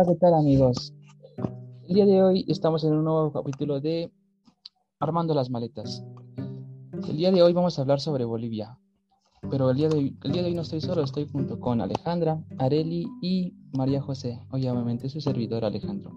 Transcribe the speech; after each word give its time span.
Hola, 0.00 0.12
¿qué 0.12 0.18
tal 0.20 0.34
amigos? 0.34 0.94
El 1.88 1.94
día 1.96 2.06
de 2.06 2.22
hoy 2.22 2.44
estamos 2.46 2.84
en 2.84 2.92
un 2.92 3.02
nuevo 3.02 3.32
capítulo 3.32 3.80
de 3.80 4.12
Armando 5.00 5.34
las 5.34 5.50
maletas. 5.50 6.04
El 7.08 7.16
día 7.16 7.32
de 7.32 7.42
hoy 7.42 7.52
vamos 7.52 7.76
a 7.76 7.82
hablar 7.82 7.98
sobre 7.98 8.24
Bolivia, 8.24 8.78
pero 9.50 9.70
el 9.70 9.76
día 9.76 9.88
de 9.88 9.96
hoy, 9.96 10.16
el 10.22 10.30
día 10.30 10.42
de 10.42 10.50
hoy 10.50 10.54
no 10.54 10.62
estoy 10.62 10.80
solo, 10.80 11.02
estoy 11.02 11.26
junto 11.26 11.58
con 11.58 11.80
Alejandra, 11.80 12.40
Areli 12.58 13.08
y 13.20 13.56
María 13.72 14.00
José, 14.00 14.40
obviamente 14.52 15.08
su 15.08 15.20
servidor 15.20 15.64
Alejandro. 15.64 16.12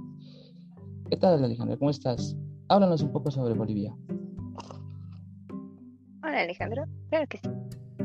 ¿Qué 1.10 1.18
tal 1.18 1.44
Alejandra? 1.44 1.76
¿Cómo 1.78 1.90
estás? 1.90 2.38
Háblanos 2.68 3.02
un 3.02 3.12
poco 3.12 3.32
sobre 3.32 3.56
Bolivia. 3.56 3.98
Hola 6.22 6.42
Alejandro, 6.42 6.84
claro 7.10 7.26
que 7.28 7.40
sí. 7.40 7.50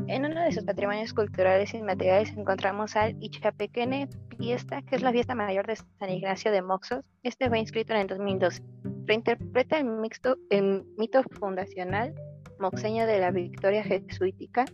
En 0.07 0.25
uno 0.25 0.41
de 0.41 0.51
sus 0.53 0.63
patrimonios 0.63 1.13
culturales 1.13 1.71
inmateriales 1.75 2.35
encontramos 2.35 2.95
al 2.95 3.15
Ichapequene 3.21 4.09
Fiesta, 4.37 4.81
que 4.83 4.95
es 4.95 5.01
la 5.01 5.11
fiesta 5.11 5.35
mayor 5.35 5.65
de 5.67 5.75
San 5.75 6.09
Ignacio 6.09 6.51
de 6.51 6.61
Moxos. 6.61 7.03
Este 7.23 7.49
fue 7.49 7.59
inscrito 7.59 7.93
en 7.93 8.01
el 8.01 8.07
2012. 8.07 8.61
Reinterpreta 9.05 9.79
el, 9.79 10.83
mito 10.97 11.23
fundacional 11.39 12.13
moxeño 12.59 13.05
de 13.05 13.19
la 13.19 13.31
victoria 13.31 13.83
jesuítica 13.83 14.65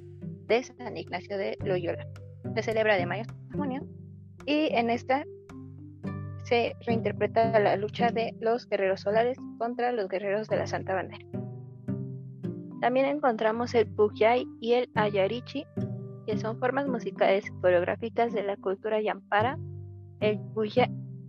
de 0.48 0.64
San 0.64 0.98
Ignacio 0.98 1.38
de 1.38 1.58
Loyola. 1.64 2.08
Se 2.56 2.64
celebra 2.64 2.96
de 2.96 3.06
mayo 3.06 3.24
a 3.24 3.58
junio 3.58 3.82
y 4.46 4.70
en 4.74 4.90
esta 4.90 5.26
se 6.44 6.76
reinterpreta 6.86 7.58
la 7.60 7.76
lucha 7.78 8.10
de 8.10 8.36
los 8.40 8.68
guerreros 8.68 9.02
solares 9.02 9.38
contra 9.58 9.92
los 9.92 10.10
guerreros 10.10 10.48
de 10.50 10.58
la 10.58 10.68
Santa 10.68 10.94
Bandera. 10.94 11.26
También 12.82 13.06
encontramos 13.06 13.74
el 13.76 13.88
Pugyay 13.88 14.46
y 14.60 14.74
el 14.74 14.90
Ayarichi, 14.94 15.66
que 16.26 16.38
son 16.38 16.60
formas 16.60 16.88
musicales 16.88 17.52
coreográficas 17.62 18.34
de 18.34 18.44
la 18.44 18.58
cultura 18.58 19.02
yampara. 19.02 19.58
El 20.20 20.40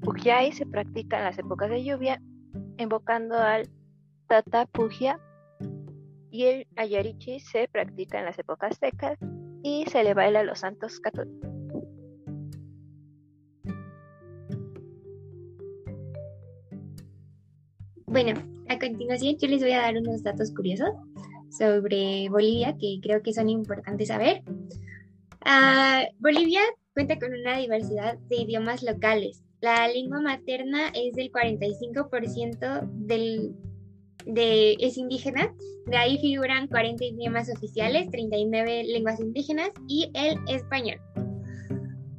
Pugyay 0.00 0.53
se 0.53 0.67
practica 0.67 1.19
en 1.19 1.25
las 1.25 1.39
épocas 1.39 1.70
de 1.70 1.84
lluvia, 1.84 2.20
invocando 2.78 3.37
al 3.37 3.69
Tata 4.28 4.67
Pugya, 4.67 5.19
y 6.31 6.47
el 6.47 6.67
Ayarichi 6.77 7.39
se 7.39 7.69
practica 7.69 8.19
en 8.19 8.25
las 8.25 8.39
épocas 8.39 8.77
secas 8.78 9.17
y 9.62 9.84
se 9.87 10.03
le 10.03 10.15
baila 10.15 10.41
a 10.41 10.42
los 10.42 10.59
santos 10.59 10.98
católicos. 10.98 11.48
Bueno, 18.06 18.33
a 18.69 18.78
continuación 18.78 19.37
yo 19.41 19.48
les 19.48 19.62
voy 19.62 19.72
a 19.72 19.83
dar 19.83 19.97
unos 19.97 20.22
datos 20.22 20.53
curiosos 20.53 20.91
sobre 21.56 22.28
Bolivia 22.28 22.77
que 22.78 22.98
creo 23.02 23.22
que 23.22 23.33
son 23.33 23.48
importantes 23.48 24.08
saber. 24.08 24.42
Ah, 25.41 26.05
Bolivia 26.19 26.60
cuenta 26.94 27.19
con 27.19 27.33
una 27.33 27.58
diversidad 27.58 28.19
de 28.28 28.36
idiomas 28.36 28.83
locales. 28.83 29.42
La 29.60 29.88
lengua 29.88 30.20
materna 30.20 30.88
es 30.94 31.14
del 31.14 31.30
45% 31.32 32.88
del, 32.92 33.55
de, 34.27 34.77
es 34.80 34.97
indígena, 34.97 35.55
de 35.86 35.97
ahí 35.97 36.19
figuran 36.19 36.66
40 36.69 37.05
idiomas 37.05 37.50
oficiales, 37.50 38.10
39 38.10 38.84
lenguas 38.84 39.20
indígenas 39.20 39.70
y 39.88 40.10
el 40.14 40.38
español. 40.48 41.00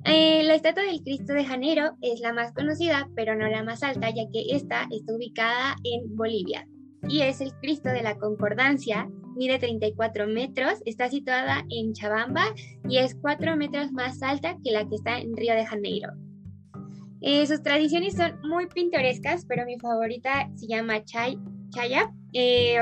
Eh, 0.06 0.44
la 0.44 0.53
estatua 0.53 0.83
del 0.83 1.02
Cristo 1.02 1.33
de 1.33 1.45
Janeiro 1.45 1.95
es 2.02 2.19
la 2.19 2.31
más 2.31 2.53
conocida, 2.53 3.09
pero 3.16 3.36
no 3.36 3.47
la 3.47 3.63
más 3.63 3.81
alta, 3.81 4.09
ya 4.09 4.30
que 4.31 4.56
esta 4.56 4.88
está 4.91 5.13
ubicada 5.13 5.75
en 5.83 6.16
Bolivia. 6.16 6.67
Y 7.08 7.22
es 7.22 7.41
el 7.41 7.53
Cristo 7.56 7.89
de 7.89 8.03
la 8.03 8.16
Concordancia, 8.16 9.09
mide 9.36 9.59
34 9.59 10.28
metros, 10.28 10.81
está 10.86 11.09
situada 11.09 11.66
en 11.69 11.94
Chabamba 11.94 12.53
y 12.88 12.97
es 12.97 13.16
4 13.16 13.55
metros 13.55 13.91
más 13.91 14.22
alta 14.22 14.58
que 14.64 14.72
la 14.72 14.88
que 14.88 14.95
está 14.95 15.19
en 15.19 15.36
Río 15.36 15.53
de 15.53 15.66
Janeiro. 15.66 16.09
Eh, 17.22 17.45
sus 17.47 17.63
tradiciones 17.63 18.16
son 18.16 18.40
muy 18.44 18.68
pintorescas, 18.68 19.45
pero 19.45 19.66
mi 19.66 19.79
favorita 19.79 20.50
se 20.56 20.68
llama 20.68 21.03
chay, 21.03 21.40
chaya. 21.72 22.12
Eh, 22.34 22.79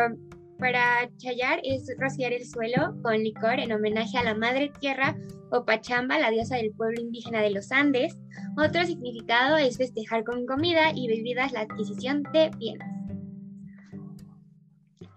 para 0.59 1.09
chayar 1.17 1.59
es 1.63 1.93
rociar 1.97 2.31
el 2.31 2.45
suelo 2.45 2.95
con 3.01 3.17
licor 3.17 3.59
en 3.59 3.71
homenaje 3.71 4.17
a 4.17 4.23
la 4.23 4.35
Madre 4.35 4.71
Tierra 4.79 5.15
o 5.51 5.65
Pachamba, 5.65 6.19
la 6.19 6.31
diosa 6.31 6.55
del 6.55 6.71
pueblo 6.71 7.01
indígena 7.01 7.41
de 7.41 7.51
los 7.51 7.71
Andes. 7.71 8.17
Otro 8.57 8.85
significado 8.85 9.57
es 9.57 9.77
festejar 9.77 10.23
con 10.23 10.45
comida 10.45 10.91
y 10.95 11.07
bebidas 11.07 11.51
la 11.51 11.61
adquisición 11.61 12.23
de 12.33 12.49
bienes. 12.57 12.92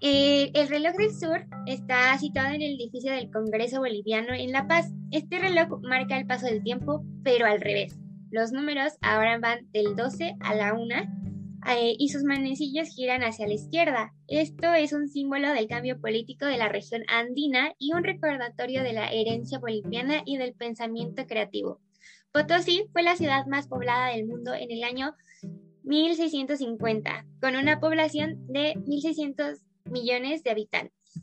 Eh, 0.02 0.50
el 0.52 0.68
reloj 0.68 0.94
del 0.96 1.14
sur 1.14 1.46
está 1.66 2.16
situado 2.18 2.48
en 2.54 2.60
el 2.60 2.74
edificio 2.74 3.12
del 3.12 3.30
Congreso 3.30 3.78
Boliviano 3.78 4.34
en 4.34 4.52
La 4.52 4.68
Paz. 4.68 4.92
Este 5.10 5.38
reloj 5.38 5.80
marca 5.82 6.18
el 6.18 6.26
paso 6.26 6.46
del 6.46 6.62
tiempo, 6.62 7.02
pero 7.24 7.46
al 7.46 7.60
revés. 7.60 7.98
Los 8.30 8.52
números 8.52 8.92
ahora 9.00 9.38
van 9.38 9.70
del 9.72 9.96
12 9.96 10.36
a 10.40 10.54
la 10.54 10.74
1 10.74 10.94
eh, 11.68 11.96
y 11.98 12.10
sus 12.10 12.24
manecillos 12.24 12.88
giran 12.94 13.22
hacia 13.22 13.46
la 13.46 13.54
izquierda. 13.54 14.12
Esto 14.28 14.74
es 14.74 14.92
un 14.92 15.08
símbolo 15.08 15.52
del 15.52 15.66
cambio 15.66 15.98
político 15.98 16.44
de 16.44 16.58
la 16.58 16.68
región 16.68 17.02
andina 17.08 17.72
y 17.78 17.94
un 17.94 18.04
recordatorio 18.04 18.82
de 18.82 18.92
la 18.92 19.08
herencia 19.08 19.58
boliviana 19.58 20.22
y 20.26 20.36
del 20.36 20.52
pensamiento 20.52 21.26
creativo. 21.26 21.80
Potosí 22.32 22.84
fue 22.92 23.02
la 23.02 23.16
ciudad 23.16 23.46
más 23.46 23.66
poblada 23.66 24.08
del 24.08 24.26
mundo 24.26 24.52
en 24.52 24.70
el 24.70 24.84
año 24.84 25.14
1650, 25.84 27.24
con 27.40 27.56
una 27.56 27.80
población 27.80 28.46
de 28.48 28.74
1600 28.86 29.62
millones 29.96 30.42
de 30.42 30.50
habitantes. 30.50 31.22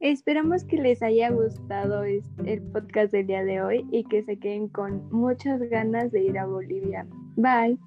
Esperamos 0.00 0.64
que 0.64 0.76
les 0.76 1.02
haya 1.02 1.30
gustado 1.30 2.04
el 2.04 2.62
podcast 2.72 3.12
del 3.12 3.26
día 3.26 3.44
de 3.44 3.62
hoy 3.62 3.86
y 3.92 4.04
que 4.04 4.24
se 4.24 4.38
queden 4.38 4.68
con 4.68 5.08
muchas 5.10 5.60
ganas 5.60 6.10
de 6.10 6.24
ir 6.24 6.38
a 6.38 6.46
Bolivia. 6.46 7.06
Bye. 7.36 7.78